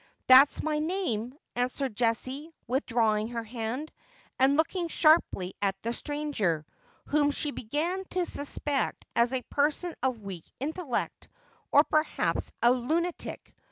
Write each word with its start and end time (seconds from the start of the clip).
'That's 0.25 0.63
my 0.63 0.79
name,' 0.79 1.37
answered 1.55 1.95
Jessie, 1.95 2.51
withdrawing 2.65 3.27
her 3.27 3.43
hand, 3.43 3.91
and 4.39 4.57
looking 4.57 4.87
sharply 4.87 5.53
at 5.61 5.79
the 5.83 5.93
stranger, 5.93 6.65
whom 7.05 7.29
she 7.29 7.51
began 7.51 8.03
to 8.09 8.25
suspect 8.25 9.05
as 9.15 9.31
a 9.31 9.43
person 9.43 9.93
of 10.01 10.23
weak 10.23 10.51
intellect, 10.59 11.27
or 11.71 11.83
perhaps 11.83 12.51
a 12.63 12.71
lunatic. 12.71 13.53